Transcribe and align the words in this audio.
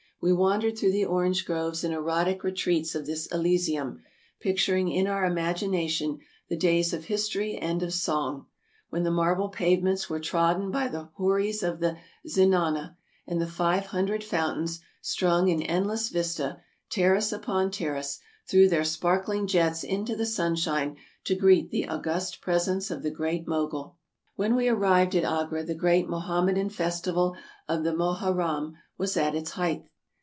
We 0.23 0.33
wandered 0.33 0.77
through 0.77 0.91
the 0.91 1.05
orange 1.05 1.47
groves 1.47 1.83
and 1.83 1.91
erotic 1.95 2.43
retreats 2.43 2.93
of 2.93 3.07
this 3.07 3.25
elysium, 3.31 4.03
picturing 4.39 4.91
in 4.91 5.07
our 5.07 5.25
imagination 5.25 6.19
the 6.47 6.55
days 6.55 6.93
of 6.93 7.05
history 7.05 7.57
and 7.57 7.81
of 7.81 7.91
song, 7.91 8.45
when 8.91 9.01
the 9.01 9.09
marble 9.09 9.49
pavements 9.49 10.11
were 10.11 10.19
trodden 10.19 10.69
by 10.69 10.89
the 10.89 11.09
houris 11.17 11.63
of 11.63 11.79
the 11.79 11.97
zenana, 12.27 12.97
and 13.25 13.41
the 13.41 13.47
five 13.47 13.87
hun 13.87 14.05
dred 14.05 14.23
fountains, 14.23 14.79
strung 15.01 15.47
in 15.47 15.63
endless 15.63 16.09
vista, 16.09 16.61
terrace 16.91 17.31
upon 17.33 17.71
terrace, 17.71 18.19
threw 18.47 18.69
their 18.69 18.83
sparkling 18.83 19.47
jets 19.47 19.83
into 19.83 20.15
the 20.15 20.27
sunshine 20.27 20.97
to 21.23 21.33
greet 21.33 21.71
the 21.71 21.87
august 21.89 22.41
presence 22.41 22.91
of 22.91 23.01
the 23.01 23.09
Great 23.09 23.47
Mogul. 23.47 23.97
When 24.35 24.55
we 24.55 24.67
arrived 24.67 25.15
at 25.15 25.23
Agra 25.25 25.63
the 25.63 25.73
great 25.73 26.07
Mohammedan 26.07 26.69
festi 26.69 27.11
val 27.11 27.35
of 27.67 27.83
the 27.83 27.93
Moharram 27.95 28.73
was 28.99 29.17
at 29.17 29.33
its 29.33 29.53
height. 29.53 29.85